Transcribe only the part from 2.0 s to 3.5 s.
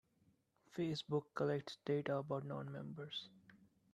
about non-members.